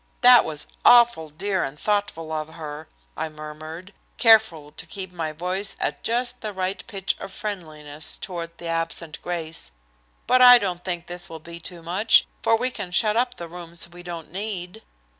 [0.21, 5.77] "That was awful dear and thoughtful of her," I murmured, careful to keep my voice
[5.79, 9.69] at just the right pitch of friendliness toward the absent Grace,
[10.25, 13.47] "but I don't think this will be too much, for we can shut up the
[13.47, 14.81] rooms we don't need."